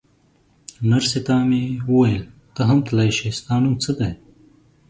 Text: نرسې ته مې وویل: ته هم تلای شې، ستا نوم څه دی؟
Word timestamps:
نرسې 0.89 1.19
ته 1.27 1.35
مې 1.49 1.63
وویل: 1.91 2.23
ته 2.55 2.61
هم 2.69 2.79
تلای 2.87 3.09
شې، 3.17 3.29
ستا 3.39 3.55
نوم 3.61 3.75
څه 3.83 3.91
دی؟ 3.99 4.11